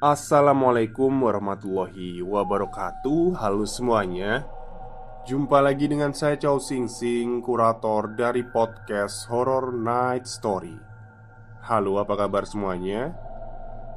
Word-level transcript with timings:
Assalamualaikum 0.00 1.12
warahmatullahi 1.12 2.24
wabarakatuh. 2.24 3.36
Halo 3.36 3.68
semuanya. 3.68 4.48
Jumpa 5.28 5.60
lagi 5.60 5.92
dengan 5.92 6.16
saya 6.16 6.40
Chow 6.40 6.56
Sing 6.56 6.88
Sing 6.88 7.44
Kurator 7.44 8.16
dari 8.16 8.40
podcast 8.40 9.28
Horror 9.28 9.76
Night 9.76 10.24
Story. 10.24 10.72
Halo 11.68 12.00
apa 12.00 12.16
kabar 12.16 12.48
semuanya? 12.48 13.12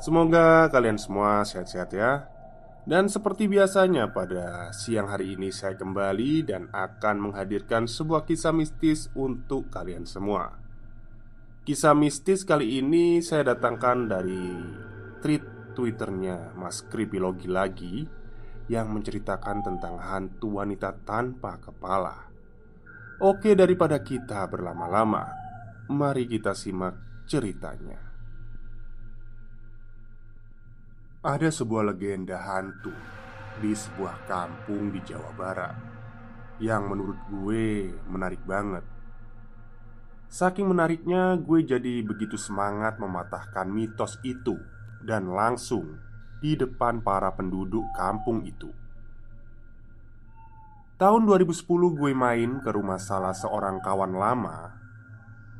Semoga 0.03 0.67
kalian 0.67 0.99
semua 0.99 1.47
sehat-sehat 1.47 1.95
ya. 1.95 2.27
Dan 2.83 3.07
seperti 3.07 3.47
biasanya 3.47 4.11
pada 4.11 4.75
siang 4.75 5.07
hari 5.07 5.39
ini 5.39 5.55
saya 5.55 5.79
kembali 5.79 6.43
Dan 6.43 6.67
akan 6.75 7.31
menghadirkan 7.31 7.87
sebuah 7.87 8.27
kisah 8.27 8.51
mistis 8.51 9.07
untuk 9.15 9.71
kalian 9.71 10.03
semua. 10.03 10.51
Kisah 11.63 11.95
mistis 11.95 12.43
kali 12.43 12.83
ini 12.83 13.23
saya 13.23 13.55
datangkan 13.55 14.11
dari 14.11 14.51
tweet 15.23 15.52
Twitternya 15.73 16.53
Mas 16.53 16.85
Kripilogi 16.85 17.49
lagi 17.49 18.05
Yang 18.69 18.87
menceritakan 18.93 19.59
tentang 19.65 19.99
hantu 19.99 20.61
wanita 20.61 20.95
tanpa 21.03 21.59
kepala. 21.59 22.29
Oke 23.19 23.57
daripada 23.57 23.99
kita 23.99 24.45
berlama-lama 24.47 25.27
Mari 25.91 26.29
kita 26.29 26.55
simak 26.55 27.25
ceritanya. 27.27 27.99
Ada 31.25 31.49
sebuah 31.49 31.91
legenda 31.91 32.39
hantu 32.39 32.93
Di 33.59 33.73
sebuah 33.73 34.29
kampung 34.29 34.93
di 34.93 35.01
Jawa 35.01 35.31
Barat 35.35 35.75
Yang 36.61 36.83
menurut 36.85 37.19
gue 37.27 37.91
menarik 38.07 38.45
banget. 38.45 38.85
Saking 40.33 40.65
menariknya, 40.73 41.37
gue 41.37 41.61
jadi 41.61 42.01
begitu 42.01 42.41
semangat 42.41 42.97
mematahkan 42.97 43.69
mitos 43.69 44.17
itu 44.25 44.57
dan 45.03 45.29
langsung 45.29 45.99
di 46.39 46.55
depan 46.59 46.99
para 47.03 47.31
penduduk 47.35 47.83
kampung 47.95 48.43
itu. 48.43 48.71
Tahun 50.99 51.21
2010 51.27 51.99
gue 51.99 52.11
main 52.15 52.51
ke 52.63 52.69
rumah 52.71 53.01
salah 53.01 53.35
seorang 53.35 53.81
kawan 53.81 54.13
lama 54.13 54.71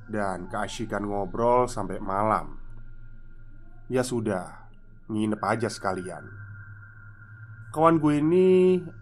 Dan 0.04 0.46
keasyikan 0.52 1.08
ngobrol 1.08 1.66
sampai 1.66 1.98
malam. 1.98 2.59
Ya 3.88 4.04
sudah, 4.04 4.70
nginep 5.08 5.42
aja 5.42 5.72
sekalian. 5.72 6.28
Kawan 7.74 7.98
gue 7.98 8.22
ini 8.22 8.48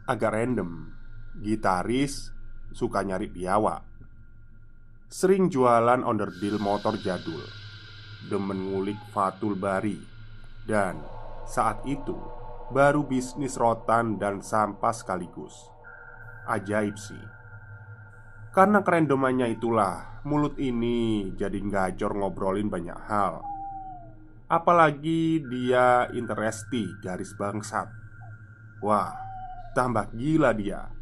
agak 0.07 0.31
random 0.31 0.93
Gitaris, 1.41 2.31
suka 2.71 3.03
nyari 3.03 3.27
biawak 3.27 3.83
Sering 5.11 5.51
jualan 5.51 6.05
onderdil 6.07 6.55
motor 6.55 6.95
jadul 6.95 7.43
Demen 8.31 8.71
ngulik 8.71 8.95
Fatul 9.11 9.59
Bari 9.59 10.10
dan 10.67 11.01
saat 11.47 11.81
itu 11.85 12.17
baru 12.71 13.03
bisnis 13.03 13.59
rotan 13.59 14.15
dan 14.21 14.39
sampah 14.39 14.93
sekaligus. 14.95 15.53
Ajaib 16.47 16.95
sih. 16.97 17.25
Karena 18.51 18.83
kerendomannya 18.83 19.55
itulah 19.55 20.11
Mulut 20.21 20.53
ini 20.61 21.33
jadi 21.33 21.57
gajor 21.57 22.13
ngobrolin 22.13 22.69
banyak 22.69 22.99
hal. 23.09 23.41
Apalagi 24.45 25.41
dia 25.49 26.05
interesti 26.13 27.01
garis 27.01 27.33
bangsat. 27.33 27.89
Wah, 28.85 29.17
tambah 29.73 30.13
gila 30.13 30.53
dia. 30.53 30.93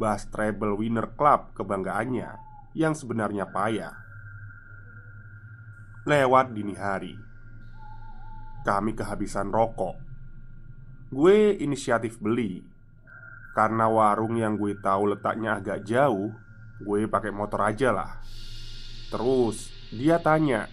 Bahas 0.00 0.24
treble 0.32 0.80
winner 0.80 1.12
club 1.12 1.52
kebanggaannya 1.52 2.40
Yang 2.72 3.04
sebenarnya 3.04 3.52
payah. 3.52 3.92
Lewat 6.08 6.56
dini 6.56 6.72
hari 6.72 7.33
kami 8.64 8.96
kehabisan 8.96 9.52
rokok. 9.52 10.00
Gue 11.12 11.54
inisiatif 11.60 12.18
beli 12.18 12.64
karena 13.54 13.86
warung 13.86 14.34
yang 14.34 14.58
gue 14.58 14.74
tahu 14.82 15.14
letaknya 15.14 15.62
agak 15.62 15.86
jauh. 15.86 16.34
Gue 16.82 17.06
pakai 17.06 17.30
motor 17.30 17.62
aja 17.62 17.94
lah. 17.94 18.18
Terus 19.14 19.70
dia 19.94 20.18
tanya, 20.18 20.66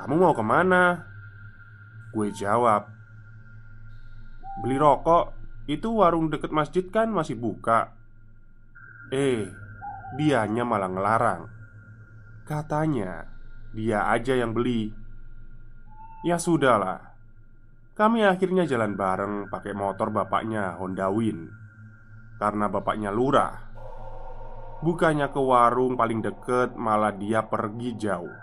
"Kamu 0.00 0.16
mau 0.16 0.32
ke 0.32 0.40
mana?" 0.40 1.04
Gue 2.16 2.32
jawab, 2.32 2.88
"Beli 4.64 4.80
rokok. 4.80 5.36
Itu 5.68 6.00
warung 6.00 6.32
deket 6.32 6.48
masjid 6.48 6.88
kan 6.88 7.12
masih 7.12 7.36
buka." 7.36 7.92
Eh, 9.12 9.52
dianya 10.16 10.64
malah 10.64 10.88
ngelarang. 10.88 11.42
Katanya 12.48 13.28
dia 13.76 14.08
aja 14.08 14.32
yang 14.32 14.56
beli. 14.56 15.01
Ya 16.22 16.38
sudahlah. 16.38 17.12
Kami 17.92 18.24
akhirnya 18.24 18.64
jalan 18.64 18.94
bareng 18.96 19.52
pakai 19.52 19.74
motor 19.74 20.08
bapaknya 20.08 20.78
Honda 20.78 21.10
Win. 21.10 21.50
Karena 22.38 22.70
bapaknya 22.70 23.10
lurah. 23.10 23.54
Bukannya 24.82 25.30
ke 25.30 25.38
warung 25.38 25.94
paling 25.94 26.22
deket 26.22 26.74
malah 26.74 27.14
dia 27.14 27.46
pergi 27.46 27.94
jauh. 27.94 28.34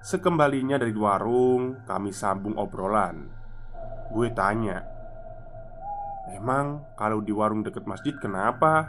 Sekembalinya 0.00 0.80
dari 0.80 0.96
warung 0.96 1.84
kami 1.84 2.12
sambung 2.12 2.56
obrolan. 2.56 3.28
Gue 4.10 4.32
tanya 4.32 5.00
Emang 6.30 6.86
kalau 6.94 7.18
di 7.18 7.34
warung 7.34 7.66
deket 7.66 7.88
masjid 7.90 8.14
kenapa? 8.14 8.86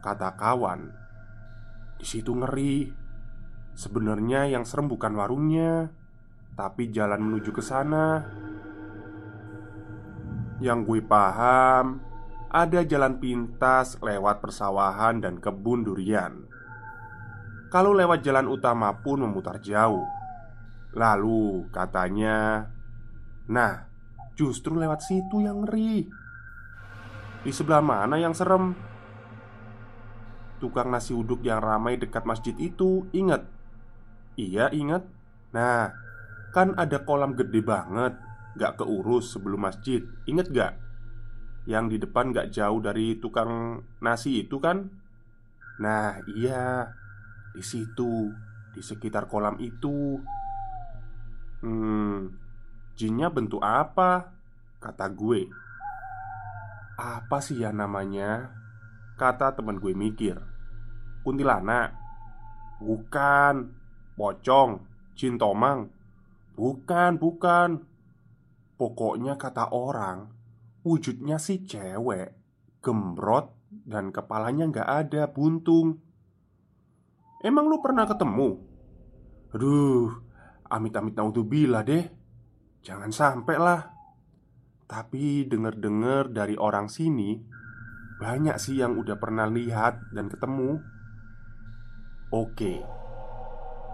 Kata 0.00 0.32
kawan 0.32 0.88
Di 2.00 2.06
situ 2.08 2.32
ngeri 2.32 2.88
Sebenarnya 3.78 4.50
yang 4.50 4.66
serem 4.66 4.90
bukan 4.90 5.14
warungnya, 5.14 5.94
tapi 6.58 6.90
jalan 6.90 7.22
menuju 7.22 7.54
ke 7.54 7.62
sana. 7.62 8.26
Yang 10.58 10.78
gue 10.82 11.00
paham, 11.06 12.02
ada 12.50 12.82
jalan 12.82 13.22
pintas 13.22 13.94
lewat 14.02 14.42
persawahan 14.42 15.22
dan 15.22 15.38
kebun 15.38 15.86
durian. 15.86 16.42
Kalau 17.70 17.94
lewat 17.94 18.26
jalan 18.26 18.50
utama 18.50 18.90
pun 18.98 19.22
memutar 19.22 19.62
jauh. 19.62 20.02
Lalu 20.98 21.70
katanya, 21.70 22.66
"Nah, 23.46 23.86
justru 24.34 24.74
lewat 24.74 25.06
situ 25.06 25.38
yang 25.38 25.62
ngeri." 25.62 26.02
Di 27.46 27.54
sebelah 27.54 27.78
mana 27.78 28.18
yang 28.18 28.34
serem? 28.34 28.74
Tukang 30.58 30.90
nasi 30.90 31.14
uduk 31.14 31.46
yang 31.46 31.62
ramai 31.62 31.94
dekat 31.94 32.26
masjid 32.26 32.58
itu 32.58 33.06
ingat 33.14 33.57
Iya 34.38 34.70
ingat 34.70 35.02
Nah 35.50 35.90
Kan 36.54 36.78
ada 36.78 37.02
kolam 37.02 37.34
gede 37.34 37.58
banget 37.58 38.14
Gak 38.54 38.78
keurus 38.78 39.34
sebelum 39.34 39.66
masjid 39.66 40.06
Ingat 40.30 40.46
gak? 40.54 40.72
Yang 41.66 41.84
di 41.90 41.96
depan 42.06 42.30
gak 42.30 42.54
jauh 42.54 42.78
dari 42.78 43.18
tukang 43.18 43.82
nasi 43.98 44.46
itu 44.46 44.62
kan? 44.62 44.86
Nah 45.82 46.22
iya 46.30 46.86
Di 47.50 47.66
situ 47.66 48.30
Di 48.70 48.80
sekitar 48.80 49.26
kolam 49.26 49.58
itu 49.58 50.22
Hmm 51.66 52.30
Jinnya 52.94 53.34
bentuk 53.34 53.58
apa? 53.58 54.30
Kata 54.78 55.10
gue 55.10 55.50
Apa 56.98 57.42
sih 57.42 57.58
ya 57.58 57.74
namanya? 57.74 58.54
Kata 59.18 59.50
teman 59.58 59.82
gue 59.82 59.90
mikir 59.98 60.38
Kuntilanak 61.26 61.98
Bukan 62.78 63.74
Pocong 64.18 64.82
Jin 65.14 65.38
Tomang 65.38 65.86
Bukan, 66.58 67.22
bukan. 67.22 67.86
Pokoknya 68.74 69.38
kata 69.38 69.70
orang 69.70 70.26
Wujudnya 70.82 71.38
si 71.38 71.62
cewek. 71.62 72.34
Gembrot 72.82 73.54
Dan 73.70 74.10
kepalanya 74.10 74.66
nggak 74.66 74.88
ada, 75.06 75.30
buntung. 75.30 76.02
Emang 77.46 77.70
lu 77.70 77.78
pernah 77.78 78.10
ketemu? 78.10 78.58
Aduh, 79.54 80.10
amit-amit 80.66 81.14
naudzubillah 81.14 81.86
deh. 81.86 82.10
Jangan 82.82 83.14
sampai 83.14 83.54
lah 83.54 83.86
Tapi 84.90 85.46
denger-denger 85.46 86.34
dari 86.34 86.58
orang 86.58 86.90
sini 86.90 87.38
Banyak 88.18 88.58
sih 88.58 88.82
yang 88.82 88.98
udah 88.98 89.14
pernah 89.14 89.46
lihat 89.46 90.10
dan 90.10 90.26
ketemu. 90.26 90.82
Oke 92.34 92.98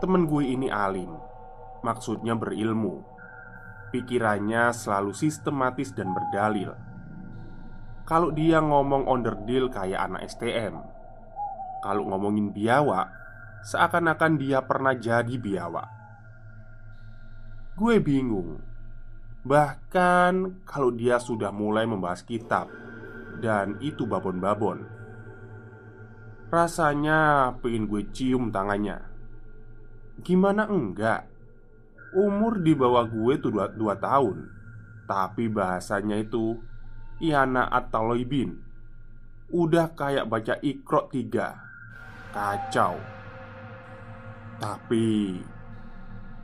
Temen 0.03 0.27
gue 0.27 0.43
ini 0.43 0.67
alim 0.73 1.15
Maksudnya 1.85 2.33
berilmu. 2.35 3.05
Pikirannya 3.93 4.75
selalu 4.75 5.15
sistematis 5.15 5.95
dan 5.95 6.11
berdalil. 6.11 6.75
Kalau 8.05 8.29
dia 8.37 8.61
ngomong 8.61 9.09
onderdil 9.09 9.73
kayak 9.73 10.13
anak 10.13 10.29
STM 10.29 10.77
Kalau 11.81 12.05
ngomongin 12.05 12.53
biawak 12.53 13.09
Seakan-akan 13.65 14.37
dia 14.37 14.61
pernah 14.61 14.93
jadi 14.93 15.41
biawak 15.41 15.89
Gue 17.81 18.05
bingung 18.05 18.61
Bahkan 19.49 20.65
kalau 20.69 20.93
dia 20.93 21.17
sudah 21.17 21.49
mulai 21.49 21.89
membahas 21.89 22.21
kitab 22.29 22.69
Dan 23.41 23.81
itu 23.81 24.05
babon-babon 24.05 24.85
Rasanya 26.53 27.57
pengen 27.65 27.89
gue 27.89 28.05
cium 28.13 28.53
tangannya 28.53 29.14
Gimana? 30.23 30.71
Enggak. 30.71 31.27
Umur 32.15 32.63
di 32.63 32.79
bawah 32.79 33.03
gue 33.11 33.35
tuh 33.43 33.51
2, 33.51 33.75
dua 33.75 33.99
tahun. 33.99 34.47
Tapi 35.11 35.51
bahasanya 35.51 36.23
itu 36.23 36.61
Iana 37.19 37.67
At-Taloibin. 37.67 38.55
Udah 39.51 39.91
kayak 39.93 40.31
baca 40.31 40.55
ikrok 40.63 41.11
tiga. 41.11 41.59
Kacau. 42.31 42.99
Tapi 44.63 45.39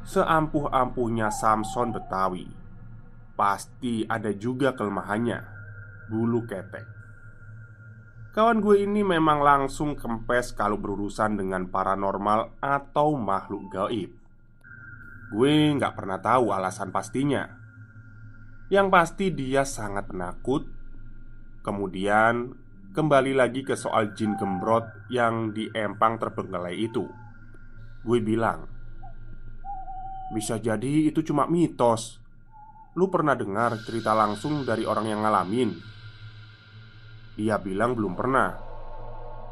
Seampuh-ampuhnya 0.01 1.31
Samson 1.31 1.95
Betawi 1.95 2.49
Pasti 3.39 4.03
ada 4.09 4.35
juga 4.35 4.75
kelemahannya. 4.75 5.39
Bulu 6.11 6.43
ketek 6.45 7.00
Kawan 8.31 8.63
gue 8.63 8.87
ini 8.87 9.03
memang 9.03 9.43
langsung 9.43 9.99
kempes 9.99 10.55
kalau 10.55 10.79
berurusan 10.79 11.35
dengan 11.35 11.67
paranormal 11.67 12.63
atau 12.63 13.19
makhluk 13.19 13.67
gaib. 13.75 14.15
Gue 15.35 15.75
nggak 15.75 15.99
pernah 15.99 16.23
tahu 16.23 16.55
alasan 16.55 16.95
pastinya. 16.95 17.51
Yang 18.71 18.87
pasti 18.87 19.27
dia 19.35 19.67
sangat 19.67 20.15
penakut. 20.15 20.63
Kemudian 21.67 22.55
kembali 22.95 23.35
lagi 23.35 23.67
ke 23.67 23.75
soal 23.75 24.15
jin 24.15 24.39
gembrot 24.39 25.11
yang 25.11 25.51
di 25.51 25.67
empang 25.75 26.23
terbengkelai 26.23 26.79
itu. 26.79 27.11
Gue 28.07 28.23
bilang 28.23 28.71
Bisa 30.31 30.63
jadi 30.63 31.11
itu 31.11 31.27
cuma 31.27 31.51
mitos. 31.51 32.23
Lu 32.95 33.11
pernah 33.11 33.35
dengar 33.35 33.75
cerita 33.83 34.15
langsung 34.15 34.63
dari 34.63 34.87
orang 34.87 35.11
yang 35.11 35.27
ngalamin? 35.27 35.91
Dia 37.35 37.59
bilang 37.59 37.95
belum 37.95 38.15
pernah. 38.19 38.51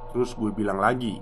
Terus 0.08 0.32
gue 0.32 0.48
bilang 0.56 0.80
lagi 0.80 1.20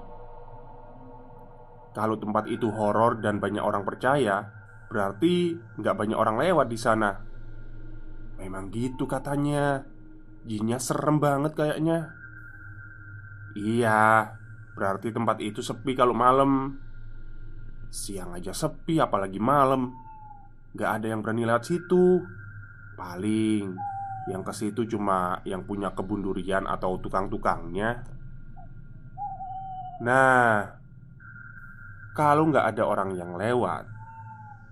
Kalau 1.90 2.14
tempat 2.22 2.46
itu 2.46 2.70
horor 2.70 3.18
dan 3.18 3.42
banyak 3.42 3.58
orang 3.58 3.82
percaya 3.82 4.46
Berarti 4.86 5.58
nggak 5.58 5.96
banyak 5.98 6.14
orang 6.14 6.38
lewat 6.38 6.70
di 6.70 6.78
sana. 6.78 7.10
Memang 8.38 8.70
gitu 8.70 9.10
katanya. 9.10 9.82
Jinnya 10.46 10.78
serem 10.78 11.18
banget 11.18 11.58
kayaknya. 11.58 12.14
Iya 13.58 14.30
Berarti 14.76 15.08
tempat 15.08 15.40
itu 15.40 15.64
sepi 15.64 15.96
kalau 15.96 16.12
malam. 16.12 16.76
Siang 17.88 18.36
aja 18.36 18.52
sepi 18.52 19.00
apalagi 19.00 19.40
malam. 19.40 19.88
Gak 20.76 21.00
ada 21.00 21.16
yang 21.16 21.24
berani 21.24 21.48
lewat 21.48 21.64
situ. 21.64 22.20
Paling 23.00 23.72
Yang 24.26 24.42
ke 24.42 24.52
situ 24.54 24.80
cuma 24.96 25.40
yang 25.46 25.62
punya 25.62 25.94
kebun 25.94 26.22
durian 26.22 26.66
atau 26.66 26.98
tukang-tukangnya. 26.98 28.02
Nah 30.02 30.74
Kalau 32.16 32.48
nggak 32.48 32.72
ada 32.72 32.82
orang 32.88 33.12
yang 33.12 33.36
lewat 33.36 33.84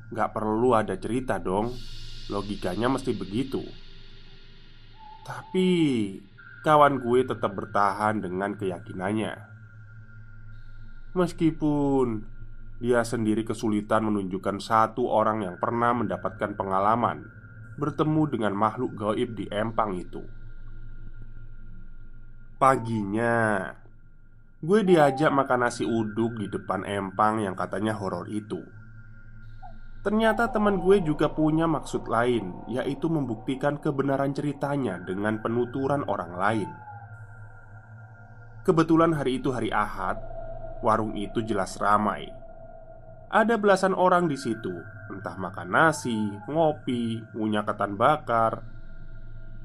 nggak 0.09 0.33
perlu 0.33 0.73
ada 0.73 0.97
cerita 0.97 1.37
dong. 1.37 1.75
Logikanya 2.33 2.89
mesti 2.89 3.13
begitu. 3.13 3.61
Tapi 5.29 5.69
Kawan 6.65 6.97
gue 7.05 7.29
tetap 7.29 7.53
bertahan 7.53 8.25
dengan 8.25 8.57
keyakinannya. 8.57 9.37
Meskipun 11.13 12.25
dia 12.81 13.05
sendiri 13.05 13.45
kesulitan 13.45 14.09
menunjukkan 14.09 14.65
satu 14.65 15.05
orang 15.05 15.45
yang 15.45 15.61
pernah 15.61 15.93
mendapatkan 15.93 16.57
pengalaman 16.57 17.29
bertemu 17.75 18.23
dengan 18.31 18.53
makhluk 18.55 18.95
gaib 18.95 19.35
di 19.35 19.51
empang 19.51 19.99
itu. 19.99 20.23
Paginya, 22.55 23.67
gue 24.63 24.81
diajak 24.87 25.29
makan 25.35 25.67
nasi 25.67 25.83
uduk 25.83 26.39
di 26.39 26.47
depan 26.47 26.87
empang 26.87 27.43
yang 27.43 27.59
katanya 27.59 27.99
horor 27.99 28.31
itu. 28.31 28.63
Ternyata 30.05 30.53
teman 30.53 30.79
gue 30.85 31.01
juga 31.01 31.33
punya 31.33 31.65
maksud 31.65 32.07
lain, 32.07 32.69
yaitu 32.69 33.09
membuktikan 33.09 33.81
kebenaran 33.81 34.37
ceritanya 34.37 35.01
dengan 35.01 35.41
penuturan 35.41 36.05
orang 36.07 36.33
lain. 36.37 36.71
Kebetulan 38.65 39.17
hari 39.17 39.41
itu 39.41 39.49
hari 39.53 39.73
Ahad, 39.73 40.21
warung 40.85 41.17
itu 41.17 41.41
jelas 41.41 41.81
ramai 41.81 42.44
ada 43.35 43.59
belasan 43.59 43.99
orang 43.99 44.31
di 44.31 44.39
situ, 44.39 44.71
entah 45.11 45.35
makan 45.35 45.67
nasi, 45.67 46.15
ngopi, 46.47 47.19
ngunyah 47.35 47.67
ketan 47.67 47.99
bakar. 47.99 48.63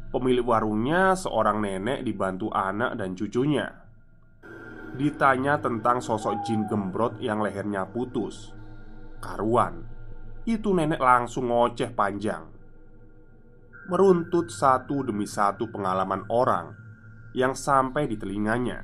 Pemilik 0.09 0.41
warungnya 0.41 1.13
seorang 1.13 1.61
nenek 1.61 2.01
dibantu 2.01 2.49
anak 2.49 2.97
dan 2.97 3.13
cucunya. 3.13 3.69
Ditanya 4.97 5.61
tentang 5.61 6.01
sosok 6.01 6.41
jin 6.41 6.65
gembrot 6.65 7.21
yang 7.21 7.45
lehernya 7.45 7.85
putus. 7.85 8.57
Karuan, 9.21 9.85
itu 10.49 10.73
nenek 10.73 10.97
langsung 10.97 11.53
ngoceh 11.53 11.93
panjang. 11.93 12.49
Meruntut 13.85 14.49
satu 14.49 15.05
demi 15.05 15.29
satu 15.29 15.69
pengalaman 15.69 16.25
orang 16.33 16.73
yang 17.37 17.53
sampai 17.53 18.09
di 18.09 18.17
telinganya. 18.17 18.81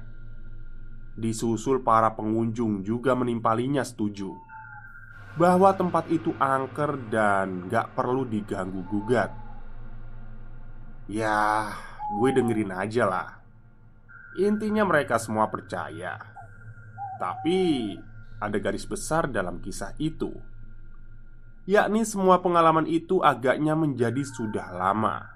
Disusul 1.18 1.82
para 1.82 2.14
pengunjung 2.14 2.86
juga 2.86 3.18
menimpalinya 3.18 3.82
setuju 3.82 4.45
bahwa 5.36 5.76
tempat 5.76 6.08
itu 6.08 6.32
angker 6.40 6.96
dan 7.12 7.68
gak 7.68 7.92
perlu 7.92 8.24
diganggu 8.24 8.88
gugat. 8.88 9.32
Ya, 11.12 11.70
gue 12.18 12.30
dengerin 12.32 12.72
aja 12.72 13.04
lah. 13.06 13.30
Intinya 14.40 14.88
mereka 14.88 15.20
semua 15.20 15.52
percaya. 15.52 16.18
Tapi 17.20 17.94
ada 18.40 18.58
garis 18.60 18.88
besar 18.88 19.28
dalam 19.32 19.60
kisah 19.60 19.96
itu. 20.00 20.32
Yakni 21.66 22.06
semua 22.06 22.40
pengalaman 22.40 22.86
itu 22.88 23.20
agaknya 23.24 23.74
menjadi 23.74 24.22
sudah 24.22 24.72
lama. 24.76 25.30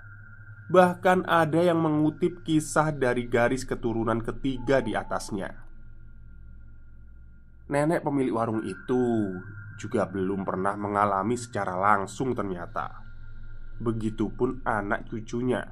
Bahkan 0.69 1.25
ada 1.25 1.59
yang 1.65 1.81
mengutip 1.81 2.45
kisah 2.45 2.93
dari 2.93 3.25
garis 3.25 3.65
keturunan 3.65 4.21
ketiga 4.21 4.79
di 4.85 4.93
atasnya. 4.93 5.49
Nenek 7.69 8.05
pemilik 8.05 8.33
warung 8.33 8.61
itu 8.61 9.33
juga 9.79 10.03
belum 10.03 10.43
pernah 10.43 10.75
mengalami 10.75 11.39
secara 11.39 11.79
langsung 11.79 12.36
ternyata. 12.36 13.00
Begitupun 13.79 14.67
anak 14.67 15.07
cucunya. 15.07 15.63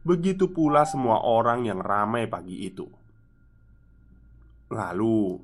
Begitu 0.00 0.48
pula 0.56 0.88
semua 0.88 1.20
orang 1.20 1.68
yang 1.68 1.84
ramai 1.84 2.24
pagi 2.24 2.64
itu. 2.64 2.88
Lalu 4.72 5.36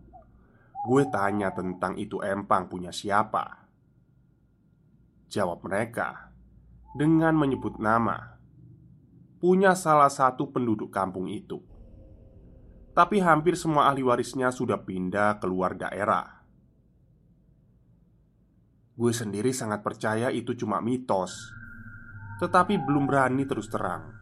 Gue 0.82 1.06
tanya 1.06 1.54
tentang 1.54 1.94
itu 1.94 2.18
empang 2.18 2.66
punya 2.66 2.90
siapa? 2.90 3.70
Jawab 5.30 5.62
mereka 5.62 6.34
Dengan 6.98 7.38
menyebut 7.38 7.78
nama. 7.78 8.34
Punya 9.38 9.78
salah 9.78 10.10
satu 10.10 10.50
penduduk 10.50 10.90
kampung 10.90 11.30
itu. 11.30 11.62
Tapi 12.92 13.22
hampir 13.22 13.54
semua 13.54 13.88
ahli 13.88 14.02
warisnya 14.02 14.50
sudah 14.50 14.82
pindah 14.82 15.38
keluar 15.40 15.78
daerah 15.78 16.41
Gue 18.92 19.08
sendiri 19.08 19.56
sangat 19.56 19.80
percaya 19.80 20.28
itu 20.28 20.52
cuma 20.52 20.84
mitos. 20.84 21.32
Tetapi 22.44 22.76
belum 22.76 23.08
berani 23.08 23.48
terus 23.48 23.72
terang. 23.72 24.12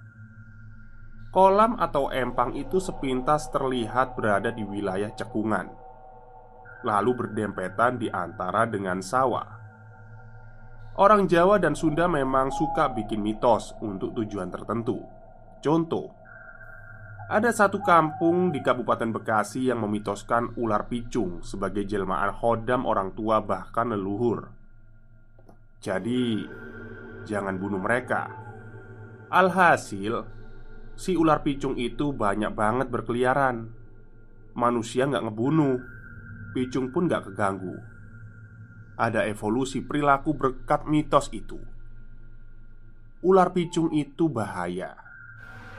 Kolam 1.35 1.75
atau 1.75 2.07
empang 2.07 2.55
itu 2.55 2.79
sepintas 2.79 3.51
terlihat 3.51 4.15
berada 4.15 4.51
di 4.51 4.63
wilayah 4.67 5.11
cekungan 5.15 5.71
Lalu 6.87 7.11
berdempetan 7.19 7.99
di 7.99 8.07
antara 8.11 8.67
dengan 8.67 9.03
sawah. 9.03 9.59
Orang 10.99 11.27
Jawa 11.27 11.59
dan 11.59 11.75
Sunda 11.75 12.07
memang 12.07 12.55
suka 12.55 12.95
bikin 12.95 13.23
mitos 13.27 13.75
untuk 13.83 14.15
tujuan 14.15 14.55
tertentu. 14.55 15.03
Contoh 15.59 16.15
Ada 17.31 17.55
satu 17.55 17.83
kampung 17.83 18.51
di 18.51 18.59
Kabupaten 18.59 19.15
Bekasi 19.15 19.71
yang 19.71 19.83
memitoskan 19.87 20.55
ular 20.59 20.91
picung 20.91 21.43
sebagai 21.47 21.87
jelmaan 21.87 22.35
hodam 22.39 22.87
orang 22.87 23.15
tua 23.15 23.39
bahkan 23.39 23.95
leluhur 23.95 24.60
Jadi, 25.81 26.45
jangan 27.25 27.57
bunuh 27.57 27.81
mereka 27.81 28.41
Alhasil, 29.31 30.27
si 30.99 31.15
ular 31.15 31.47
picung 31.47 31.79
itu 31.79 32.11
banyak 32.11 32.51
banget 32.51 32.91
berkeliaran. 32.91 33.71
Manusia 34.59 35.07
nggak 35.07 35.23
ngebunuh, 35.23 35.79
picung 36.51 36.91
pun 36.91 37.07
nggak 37.07 37.31
keganggu. 37.31 37.79
Ada 38.99 39.31
evolusi 39.31 39.87
perilaku 39.87 40.35
berkat 40.35 40.91
mitos 40.91 41.31
itu. 41.31 41.63
Ular 43.23 43.55
picung 43.55 43.95
itu 43.95 44.27
bahaya, 44.27 44.99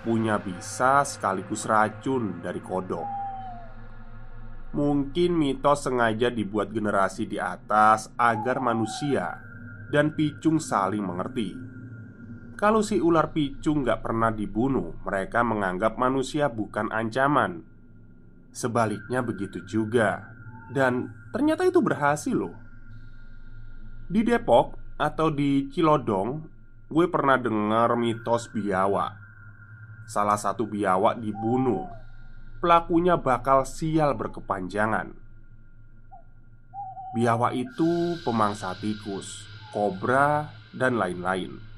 punya 0.08 0.40
bisa 0.40 1.04
sekaligus 1.04 1.68
racun 1.68 2.40
dari 2.40 2.64
kodok. 2.64 3.10
Mungkin 4.72 5.36
mitos 5.36 5.84
sengaja 5.84 6.32
dibuat 6.32 6.72
generasi 6.72 7.28
di 7.28 7.36
atas 7.36 8.08
agar 8.16 8.64
manusia 8.64 9.51
dan 9.92 10.16
picung 10.16 10.58
saling 10.58 11.04
mengerti 11.04 11.54
kalau 12.62 12.86
si 12.86 13.02
ular 13.02 13.34
picu 13.34 13.74
nggak 13.74 14.06
pernah 14.06 14.30
dibunuh, 14.30 14.94
mereka 15.02 15.42
menganggap 15.42 15.98
manusia 15.98 16.46
bukan 16.46 16.94
ancaman. 16.94 17.66
Sebaliknya 18.54 19.26
begitu 19.26 19.66
juga, 19.66 20.30
dan 20.70 21.10
ternyata 21.34 21.66
itu 21.66 21.82
berhasil 21.82 22.38
loh. 22.38 22.54
Di 24.06 24.22
Depok 24.22 24.78
atau 25.02 25.34
di 25.34 25.74
Cilodong, 25.74 26.46
gue 26.86 27.06
pernah 27.10 27.42
dengar 27.42 27.98
mitos 27.98 28.54
biawa. 28.54 29.10
Salah 30.06 30.38
satu 30.38 30.70
biawa 30.70 31.18
dibunuh, 31.18 31.90
pelakunya 32.62 33.18
bakal 33.18 33.66
sial 33.66 34.14
berkepanjangan. 34.14 35.18
Biawa 37.18 37.58
itu 37.58 38.22
pemangsa 38.22 38.78
tikus, 38.78 39.51
kobra, 39.72 40.52
dan 40.72 40.96
lain-lain 40.96 41.72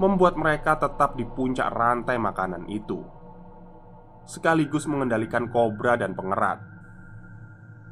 membuat 0.00 0.40
mereka 0.40 0.80
tetap 0.80 1.12
di 1.12 1.28
puncak 1.28 1.68
rantai 1.68 2.16
makanan 2.16 2.64
itu, 2.72 3.04
sekaligus 4.24 4.88
mengendalikan 4.88 5.52
kobra 5.52 6.00
dan 6.00 6.16
pengerat. 6.16 6.56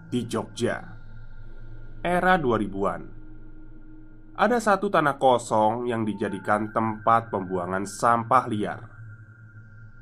Di 0.08 0.24
Jogja, 0.24 0.80
era 2.00 2.40
2000-an, 2.40 3.02
ada 4.40 4.56
satu 4.56 4.88
tanah 4.88 5.20
kosong 5.20 5.84
yang 5.84 6.08
dijadikan 6.08 6.72
tempat 6.72 7.28
pembuangan 7.28 7.84
sampah 7.84 8.48
liar. 8.48 8.80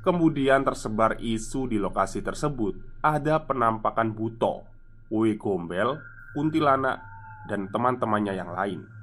Kemudian 0.07 0.63
tersebar 0.63 1.19
isu 1.19 1.67
di 1.67 1.83
lokasi 1.83 2.23
tersebut 2.23 3.03
ada 3.03 3.43
penampakan 3.43 4.15
buto, 4.15 4.63
uwe 5.11 5.35
gombel, 5.35 5.99
kuntilanak, 6.39 7.03
dan 7.51 7.67
teman-temannya 7.67 8.39
yang 8.39 8.55
lain. 8.55 8.96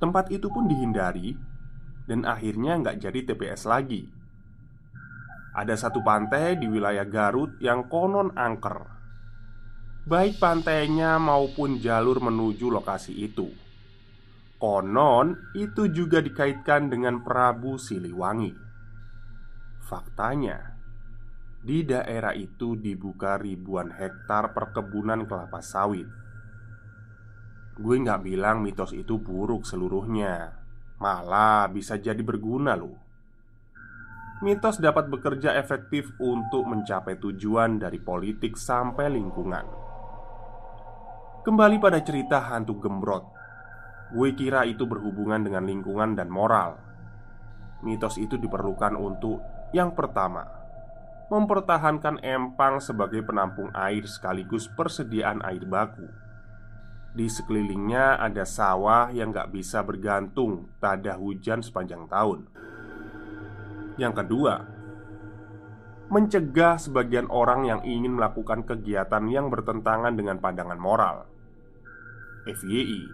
Tempat 0.00 0.32
itu 0.32 0.48
pun 0.48 0.64
dihindari 0.64 1.36
dan 2.08 2.24
akhirnya 2.24 2.80
nggak 2.80 2.96
jadi 3.04 3.20
TPS 3.30 3.68
lagi. 3.68 4.08
Ada 5.52 5.76
satu 5.76 6.00
pantai 6.00 6.56
di 6.56 6.64
wilayah 6.66 7.04
Garut 7.04 7.60
yang 7.60 7.90
konon 7.90 8.32
angker, 8.32 8.86
baik 10.08 10.40
pantainya 10.40 11.20
maupun 11.20 11.76
jalur 11.76 12.22
menuju 12.22 12.72
lokasi 12.72 13.12
itu. 13.12 13.50
Konon 14.56 15.52
itu 15.52 15.88
juga 15.92 16.24
dikaitkan 16.24 16.88
dengan 16.88 17.20
Prabu 17.20 17.76
Siliwangi. 17.76 18.52
Faktanya, 19.84 20.76
di 21.60 21.84
daerah 21.84 22.32
itu 22.32 22.76
dibuka 22.76 23.36
ribuan 23.36 23.92
hektar 23.92 24.56
perkebunan 24.56 25.28
kelapa 25.28 25.60
sawit. 25.60 26.08
Gue 27.80 27.96
nggak 27.96 28.28
bilang 28.28 28.60
mitos 28.60 28.92
itu 28.92 29.16
buruk 29.16 29.64
seluruhnya. 29.64 30.52
Malah 31.00 31.64
bisa 31.72 31.96
jadi 31.96 32.20
berguna 32.20 32.76
loh. 32.76 32.92
Mitos 34.44 34.84
dapat 34.84 35.08
bekerja 35.08 35.56
efektif 35.56 36.12
untuk 36.20 36.68
mencapai 36.68 37.16
tujuan 37.16 37.80
dari 37.80 37.96
politik 37.96 38.60
sampai 38.60 39.08
lingkungan. 39.08 39.64
Kembali 41.40 41.80
pada 41.80 42.04
cerita 42.04 42.52
hantu 42.52 42.76
gembrot. 42.84 43.24
Gue 44.12 44.36
kira 44.36 44.68
itu 44.68 44.84
berhubungan 44.84 45.40
dengan 45.40 45.64
lingkungan 45.64 46.12
dan 46.12 46.28
moral. 46.28 46.76
Mitos 47.80 48.20
itu 48.20 48.36
diperlukan 48.36 48.92
untuk 48.92 49.40
Yang 49.72 49.96
pertama 49.96 50.44
Mempertahankan 51.32 52.20
empang 52.26 52.82
sebagai 52.82 53.22
penampung 53.22 53.70
air 53.72 54.04
sekaligus 54.04 54.66
persediaan 54.66 55.40
air 55.46 55.62
baku 55.64 56.29
di 57.10 57.26
sekelilingnya 57.26 58.22
ada 58.22 58.46
sawah 58.46 59.10
yang 59.10 59.34
gak 59.34 59.50
bisa 59.50 59.82
bergantung 59.82 60.70
Tak 60.78 61.02
ada 61.02 61.18
hujan 61.18 61.58
sepanjang 61.58 62.06
tahun. 62.06 62.46
Yang 63.98 64.14
kedua 64.22 64.54
Mencegah 66.10 66.74
sebagian 66.78 67.30
orang 67.30 67.66
yang 67.70 67.80
ingin 67.86 68.18
melakukan 68.18 68.66
kegiatan 68.66 69.30
yang 69.30 69.46
bertentangan 69.46 70.14
dengan 70.18 70.42
pandangan 70.42 70.78
moral. 70.78 71.26
FYI 72.50 73.06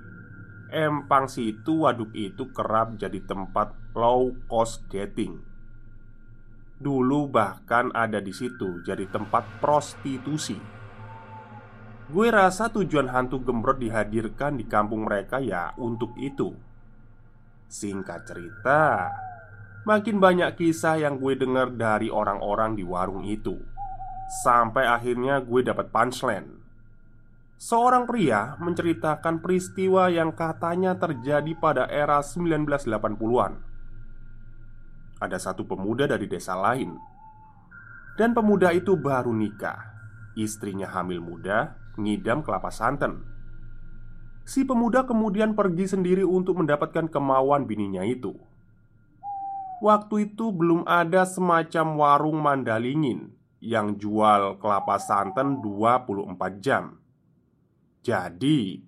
Empang 0.72 1.28
situ 1.28 1.84
waduk 1.84 2.10
itu 2.16 2.50
kerap 2.50 2.98
jadi 2.98 3.22
tempat 3.22 3.94
low 3.94 4.34
cost 4.50 4.82
dating. 4.90 5.38
Dulu 6.76 7.30
bahkan 7.30 7.94
ada 7.94 8.18
di 8.18 8.34
situ 8.34 8.82
jadi 8.82 9.06
tempat 9.08 9.62
prostitusi 9.62 10.58
Gue 12.06 12.30
rasa 12.30 12.70
tujuan 12.70 13.10
hantu 13.10 13.42
gembrot 13.42 13.82
dihadirkan 13.82 14.54
di 14.54 14.64
kampung 14.70 15.10
mereka 15.10 15.42
ya 15.42 15.74
untuk 15.74 16.14
itu. 16.22 16.54
Singkat 17.66 18.30
cerita 18.30 19.10
Makin 19.82 20.22
banyak 20.22 20.54
kisah 20.54 21.02
yang 21.02 21.18
gue 21.18 21.34
dengar 21.34 21.74
dari 21.74 22.06
orang-orang 22.06 22.78
di 22.78 22.86
warung 22.86 23.26
itu 23.26 23.58
Sampai 24.46 24.86
akhirnya 24.86 25.42
gue 25.42 25.66
dapat 25.66 25.90
punchline. 25.90 26.62
Seorang 27.58 28.06
pria 28.06 28.54
menceritakan 28.62 29.42
peristiwa 29.42 30.06
yang 30.06 30.30
katanya 30.30 30.94
terjadi 30.94 31.58
pada 31.58 31.90
era 31.90 32.22
1980-an 32.22 33.52
Ada 35.18 35.38
satu 35.42 35.66
pemuda 35.66 36.06
dari 36.06 36.30
desa 36.30 36.54
lain. 36.54 36.94
Dan 38.14 38.30
pemuda 38.30 38.70
itu 38.70 38.94
baru 38.94 39.34
nikah. 39.34 39.94
Istrinya 40.38 40.86
hamil 40.90 41.18
muda 41.18 41.85
ngidam 41.96 42.44
kelapa 42.44 42.68
santan. 42.72 43.24
Si 44.46 44.62
pemuda 44.62 45.02
kemudian 45.02 45.58
pergi 45.58 45.90
sendiri 45.90 46.22
untuk 46.22 46.62
mendapatkan 46.62 47.10
kemauan 47.10 47.66
bininya 47.66 48.06
itu. 48.06 48.38
Waktu 49.82 50.32
itu 50.32 50.54
belum 50.54 50.86
ada 50.88 51.26
semacam 51.26 51.86
warung 51.98 52.38
mandalingin 52.40 53.34
yang 53.60 53.98
jual 53.98 54.56
kelapa 54.62 54.96
santan 55.02 55.60
24 55.60 56.64
jam. 56.64 57.02
Jadi, 58.06 58.80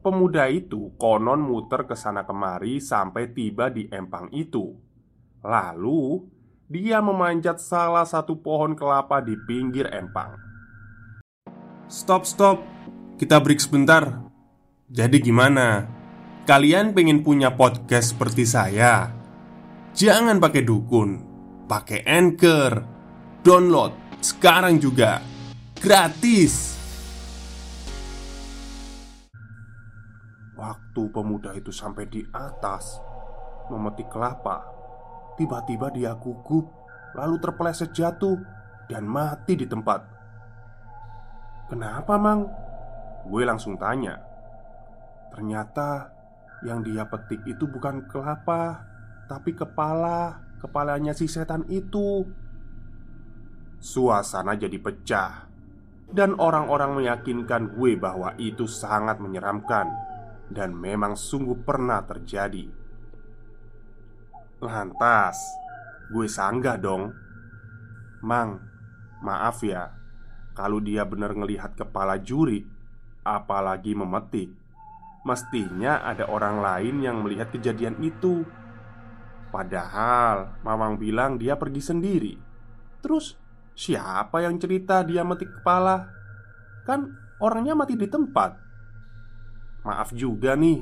pemuda 0.00 0.46
itu 0.46 0.94
konon 0.96 1.42
muter 1.42 1.82
ke 1.84 1.98
sana 1.98 2.22
kemari 2.22 2.78
sampai 2.78 3.34
tiba 3.34 3.68
di 3.68 3.90
empang 3.90 4.30
itu. 4.30 4.78
Lalu, 5.42 6.22
dia 6.70 7.02
memanjat 7.02 7.58
salah 7.58 8.06
satu 8.06 8.38
pohon 8.38 8.78
kelapa 8.78 9.18
di 9.18 9.34
pinggir 9.44 9.90
empang. 9.90 10.51
Stop, 11.92 12.24
stop. 12.24 12.64
Kita 13.20 13.36
break 13.36 13.60
sebentar. 13.60 14.24
Jadi 14.88 15.20
gimana? 15.20 15.84
Kalian 16.48 16.96
pengen 16.96 17.20
punya 17.20 17.52
podcast 17.52 18.16
seperti 18.16 18.48
saya? 18.48 19.12
Jangan 19.92 20.40
pakai 20.40 20.64
dukun, 20.64 21.20
pakai 21.68 22.00
Anchor. 22.08 22.80
Download 23.44 23.92
sekarang 24.24 24.80
juga. 24.80 25.20
Gratis. 25.76 26.80
Waktu 30.56 31.02
pemuda 31.12 31.52
itu 31.60 31.76
sampai 31.76 32.08
di 32.08 32.24
atas 32.32 33.04
memetik 33.68 34.08
kelapa, 34.08 34.64
tiba-tiba 35.36 35.92
dia 35.92 36.16
gugup, 36.16 36.72
lalu 37.12 37.36
terpeleset 37.36 37.92
jatuh 37.92 38.40
dan 38.88 39.04
mati 39.04 39.60
di 39.60 39.68
tempat. 39.68 40.21
Kenapa, 41.72 42.20
Mang? 42.20 42.52
Gue 43.24 43.48
langsung 43.48 43.80
tanya. 43.80 44.20
Ternyata 45.32 46.12
yang 46.68 46.84
dia 46.84 47.08
petik 47.08 47.40
itu 47.48 47.64
bukan 47.64 48.04
kelapa, 48.12 48.84
tapi 49.24 49.56
kepala 49.56 50.36
kepalanya 50.60 51.16
si 51.16 51.24
setan 51.24 51.64
itu. 51.72 52.28
Suasana 53.80 54.52
jadi 54.52 54.76
pecah, 54.76 55.48
dan 56.12 56.36
orang-orang 56.36 57.00
meyakinkan 57.00 57.72
gue 57.72 57.96
bahwa 57.96 58.36
itu 58.36 58.68
sangat 58.68 59.16
menyeramkan 59.16 59.88
dan 60.52 60.76
memang 60.76 61.16
sungguh 61.16 61.56
pernah 61.64 62.04
terjadi. 62.04 62.68
Lantas, 64.60 65.40
gue 66.12 66.28
sanggah 66.28 66.76
dong. 66.76 67.16
Mang, 68.20 68.60
maaf 69.24 69.64
ya, 69.64 70.01
kalau 70.52 70.84
dia 70.84 71.08
benar 71.08 71.32
ngelihat 71.32 71.76
kepala 71.76 72.20
juri, 72.20 72.60
apalagi 73.24 73.96
memetik, 73.96 74.52
mestinya 75.24 76.02
ada 76.04 76.28
orang 76.28 76.60
lain 76.60 77.00
yang 77.00 77.24
melihat 77.24 77.48
kejadian 77.54 77.96
itu. 78.04 78.44
Padahal 79.52 80.60
Mamang 80.64 80.96
bilang 80.96 81.36
dia 81.36 81.56
pergi 81.60 81.82
sendiri. 81.84 82.34
Terus 83.04 83.36
siapa 83.76 84.40
yang 84.44 84.56
cerita 84.56 85.04
dia 85.04 85.24
metik 85.24 85.60
kepala? 85.60 86.08
Kan 86.88 87.12
orangnya 87.40 87.76
mati 87.76 87.96
di 87.96 88.08
tempat. 88.08 88.56
Maaf 89.84 90.14
juga 90.16 90.56
nih. 90.56 90.80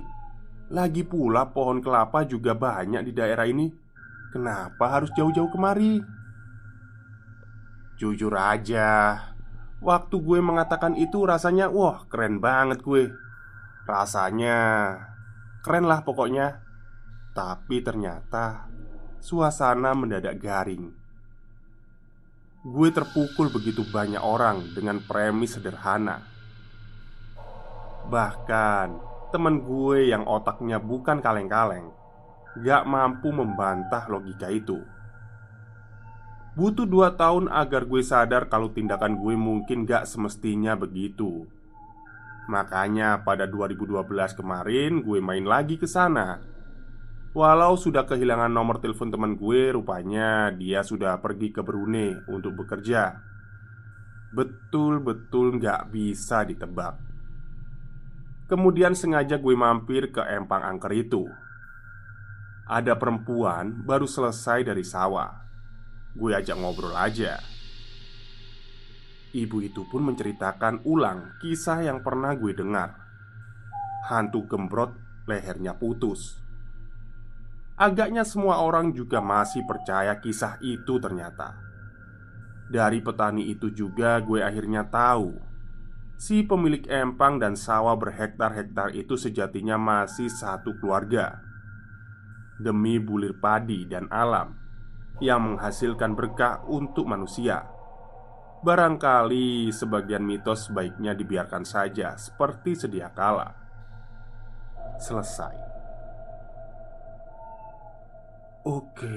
Lagi 0.71 1.03
pula 1.03 1.51
pohon 1.51 1.83
kelapa 1.83 2.23
juga 2.23 2.55
banyak 2.55 3.11
di 3.11 3.13
daerah 3.15 3.43
ini. 3.43 3.67
Kenapa 4.31 4.87
harus 4.87 5.11
jauh-jauh 5.19 5.51
kemari? 5.51 5.99
Jujur 7.99 8.33
aja, 8.39 9.19
waktu 9.81 10.17
gue 10.21 10.39
mengatakan 10.45 10.97
itu 10.97 11.25
rasanya 11.25 11.73
wah 11.73 12.05
keren 12.07 12.39
banget 12.39 12.85
gue. 12.85 13.13
Rasanya 13.89 14.59
keren 15.65 15.89
lah 15.89 16.05
pokoknya. 16.05 16.61
Tapi 17.33 17.81
ternyata 17.81 18.69
suasana 19.21 19.97
mendadak 19.97 20.37
garing. 20.41 20.93
Gue 22.61 22.89
terpukul 22.93 23.49
begitu 23.49 23.85
banyak 23.89 24.21
orang 24.21 24.77
dengan 24.77 25.01
premis 25.01 25.57
sederhana. 25.57 26.21
Bahkan 28.09 28.89
teman 29.33 29.63
gue 29.65 30.11
yang 30.11 30.27
otaknya 30.27 30.83
bukan 30.83 31.23
kaleng-kaleng 31.23 31.95
Gak 32.59 32.83
mampu 32.83 33.31
membantah 33.31 34.11
logika 34.11 34.51
itu 34.51 34.83
Butuh 36.61 36.85
dua 36.85 37.17
tahun 37.17 37.49
agar 37.49 37.89
gue 37.89 38.05
sadar 38.05 38.53
kalau 38.53 38.69
tindakan 38.69 39.17
gue 39.17 39.33
mungkin 39.33 39.89
gak 39.89 40.05
semestinya 40.05 40.77
begitu 40.77 41.49
Makanya 42.53 43.25
pada 43.25 43.49
2012 43.49 44.05
kemarin 44.37 45.01
gue 45.01 45.25
main 45.25 45.47
lagi 45.47 45.81
ke 45.81 45.89
sana. 45.89 46.37
Walau 47.33 47.81
sudah 47.81 48.05
kehilangan 48.05 48.53
nomor 48.53 48.77
telepon 48.77 49.09
teman 49.09 49.41
gue, 49.41 49.73
rupanya 49.73 50.53
dia 50.53 50.85
sudah 50.85 51.17
pergi 51.23 51.49
ke 51.49 51.65
Brunei 51.65 52.13
untuk 52.29 52.61
bekerja. 52.61 53.17
Betul-betul 54.37 55.63
gak 55.63 55.89
bisa 55.95 56.45
ditebak. 56.45 57.01
Kemudian 58.53 58.93
sengaja 58.93 59.41
gue 59.41 59.57
mampir 59.57 60.13
ke 60.13 60.21
empang 60.27 60.61
angker 60.61 60.93
itu 60.93 61.25
Ada 62.69 62.99
perempuan 62.99 63.87
baru 63.87 64.05
selesai 64.05 64.67
dari 64.67 64.85
sawah 64.85 65.50
Gue 66.11 66.35
ajak 66.35 66.59
ngobrol 66.59 66.95
aja. 66.99 67.39
Ibu 69.31 69.63
itu 69.63 69.87
pun 69.87 70.11
menceritakan 70.11 70.83
ulang 70.83 71.39
kisah 71.39 71.87
yang 71.87 72.03
pernah 72.03 72.35
gue 72.35 72.51
dengar. 72.51 72.99
Hantu 74.11 74.43
gembrot 74.51 74.91
lehernya 75.31 75.79
putus. 75.79 76.43
Agaknya 77.79 78.27
semua 78.27 78.59
orang 78.59 78.91
juga 78.91 79.23
masih 79.23 79.63
percaya 79.63 80.19
kisah 80.19 80.59
itu 80.59 80.99
ternyata. 80.99 81.55
Dari 82.67 82.99
petani 82.99 83.47
itu 83.47 83.71
juga 83.71 84.19
gue 84.19 84.43
akhirnya 84.43 84.91
tahu. 84.91 85.39
Si 86.19 86.43
pemilik 86.43 86.85
empang 86.91 87.39
dan 87.39 87.55
sawah 87.55 87.95
berhektar-hektar 87.97 88.93
itu 88.99 89.15
sejatinya 89.15 89.79
masih 89.79 90.29
satu 90.29 90.75
keluarga. 90.77 91.39
Demi 92.61 93.01
bulir 93.01 93.39
padi 93.39 93.89
dan 93.89 94.05
alam 94.13 94.60
Yang 95.21 95.41
menghasilkan 95.41 96.17
berkah 96.17 96.65
untuk 96.65 97.05
manusia. 97.05 97.69
Barangkali 98.61 99.73
sebagian 99.73 100.21
mitos 100.21 100.69
sebaiknya 100.69 101.17
dibiarkan 101.17 101.65
saja 101.65 102.17
seperti 102.17 102.77
sedia 102.77 103.09
kala. 103.13 103.57
Selesai. 105.01 105.57
Oke. 108.69 109.17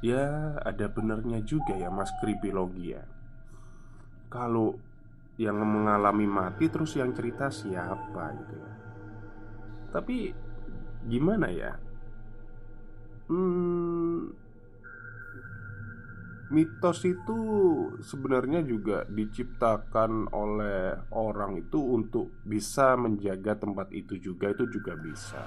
Ya 0.00 0.56
ada 0.64 0.86
benernya 0.88 1.42
juga 1.44 1.74
ya 1.74 1.90
mas 1.90 2.08
kripilogi 2.22 2.94
ya 2.94 3.02
Kalau 4.30 4.78
yang 5.36 5.58
mengalami 5.58 6.24
mati 6.24 6.70
terus 6.72 6.96
yang 6.96 7.12
cerita 7.12 7.52
siapa 7.52 8.24
gitu 8.40 8.54
ya? 8.56 8.72
Tapi 9.92 10.47
gimana 11.06 11.46
ya? 11.52 11.78
Hmm 13.28 14.34
Mitos 16.48 17.04
itu 17.04 17.40
sebenarnya 18.00 18.64
juga 18.64 19.04
diciptakan 19.04 20.32
oleh 20.32 20.96
orang 21.12 21.60
itu 21.60 21.76
untuk 21.76 22.32
bisa 22.40 22.96
menjaga 22.96 23.52
tempat 23.52 23.92
itu 23.92 24.16
juga 24.16 24.48
itu 24.56 24.64
juga 24.72 24.96
bisa. 24.96 25.44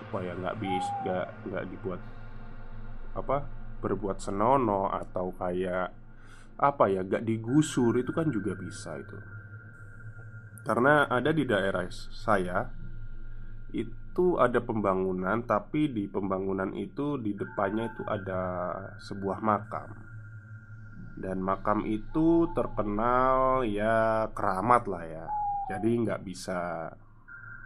Supaya 0.00 0.32
nggak 0.32 0.56
bisa 0.56 0.92
nggak 1.04 1.26
nggak 1.44 1.64
dibuat 1.68 2.00
apa 3.12 3.44
berbuat 3.84 4.16
senono 4.16 4.88
atau 4.88 5.28
kayak 5.36 5.92
apa 6.56 6.84
ya 6.88 7.04
gak 7.04 7.26
digusur 7.28 7.92
itu 8.00 8.16
kan 8.16 8.32
juga 8.32 8.56
bisa 8.56 8.96
itu. 8.96 9.18
Karena 10.64 11.04
ada 11.04 11.36
di 11.36 11.44
daerah 11.44 11.84
saya 11.92 12.64
itu 13.76 14.01
ada 14.36 14.60
pembangunan 14.60 15.40
tapi 15.40 15.88
di 15.88 16.04
pembangunan 16.04 16.68
itu 16.76 17.16
di 17.16 17.32
depannya 17.32 17.88
itu 17.88 18.04
ada 18.04 18.40
sebuah 19.00 19.40
makam. 19.40 19.88
Dan 21.16 21.40
makam 21.40 21.88
itu 21.88 22.52
terkenal 22.52 23.64
ya 23.64 24.28
keramat 24.36 24.84
lah 24.84 25.04
ya. 25.08 25.26
Jadi 25.72 26.04
nggak 26.04 26.20
bisa 26.28 26.92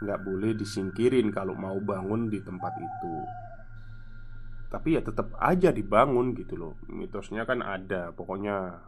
nggak 0.06 0.22
boleh 0.22 0.54
disingkirin 0.54 1.34
kalau 1.34 1.58
mau 1.58 1.74
bangun 1.82 2.30
di 2.30 2.38
tempat 2.38 2.78
itu. 2.78 3.16
Tapi 4.70 4.88
ya 4.94 5.02
tetap 5.02 5.34
aja 5.42 5.74
dibangun 5.74 6.30
gitu 6.38 6.54
loh. 6.54 6.74
Mitosnya 6.86 7.42
kan 7.42 7.58
ada 7.58 8.14
pokoknya 8.14 8.86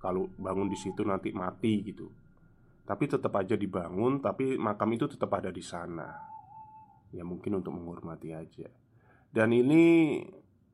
kalau 0.00 0.32
bangun 0.40 0.72
di 0.72 0.78
situ 0.80 1.04
nanti 1.04 1.28
mati 1.36 1.84
gitu. 1.84 2.08
Tapi 2.88 3.04
tetap 3.04 3.36
aja 3.36 3.52
dibangun 3.52 4.24
tapi 4.24 4.56
makam 4.56 4.96
itu 4.96 5.04
tetap 5.10 5.28
ada 5.36 5.52
di 5.52 5.60
sana 5.60 6.35
ya 7.10 7.22
mungkin 7.22 7.58
untuk 7.58 7.74
menghormati 7.74 8.32
aja. 8.34 8.70
Dan 9.30 9.52
ini 9.52 10.22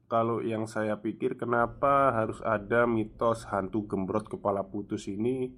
kalau 0.06 0.44
yang 0.44 0.68
saya 0.68 1.00
pikir 1.00 1.40
kenapa 1.40 2.12
harus 2.12 2.38
ada 2.44 2.84
mitos 2.84 3.48
hantu 3.48 3.88
gembrot 3.88 4.28
kepala 4.28 4.62
putus 4.62 5.08
ini 5.08 5.56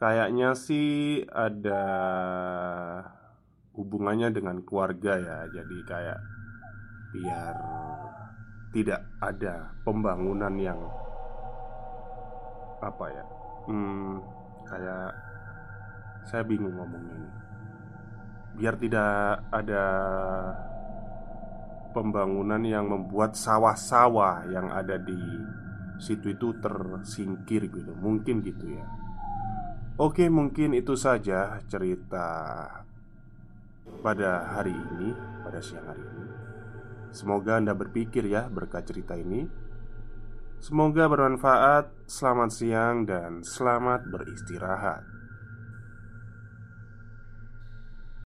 kayaknya 0.00 0.56
sih 0.56 1.20
ada 1.28 1.82
hubungannya 3.76 4.32
dengan 4.32 4.64
keluarga 4.64 5.20
ya. 5.20 5.38
Jadi 5.52 5.78
kayak 5.84 6.18
biar 7.10 7.54
tidak 8.70 9.02
ada 9.18 9.74
pembangunan 9.82 10.54
yang 10.56 10.78
apa 12.80 13.06
ya 13.12 13.24
hmm, 13.68 14.16
kayak 14.64 15.10
saya 16.24 16.42
bingung 16.46 16.72
ngomongnya 16.78 17.18
biar 18.58 18.74
tidak 18.78 19.44
ada 19.50 19.84
pembangunan 21.90 22.62
yang 22.62 22.86
membuat 22.86 23.34
sawah-sawah 23.34 24.46
yang 24.50 24.70
ada 24.70 24.98
di 24.98 25.18
situ 26.00 26.32
itu 26.32 26.56
tersingkir 26.62 27.68
gitu 27.68 27.92
mungkin 27.98 28.40
gitu 28.40 28.78
ya 28.78 28.86
oke 30.00 30.22
mungkin 30.30 30.72
itu 30.72 30.94
saja 30.96 31.60
cerita 31.66 32.26
pada 34.00 34.54
hari 34.56 34.72
ini 34.72 35.12
pada 35.44 35.60
siang 35.60 35.84
hari 35.84 36.00
ini 36.00 36.40
Semoga 37.10 37.58
Anda 37.58 37.74
berpikir 37.74 38.22
ya 38.30 38.46
berkat 38.46 38.86
cerita 38.86 39.18
ini. 39.18 39.42
Semoga 40.62 41.10
bermanfaat. 41.10 42.06
Selamat 42.06 42.50
siang 42.54 43.02
dan 43.02 43.42
selamat 43.42 44.06
beristirahat. 44.06 45.19